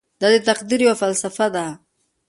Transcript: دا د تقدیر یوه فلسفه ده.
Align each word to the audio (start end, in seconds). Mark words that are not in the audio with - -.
دا 0.21 0.27
د 0.33 0.35
تقدیر 0.49 0.79
یوه 0.85 0.95
فلسفه 1.01 1.47
ده. 1.55 1.65